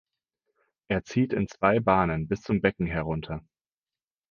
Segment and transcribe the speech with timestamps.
[0.87, 3.45] Er zieht in zwei Bahnen bis zum Becken herunter.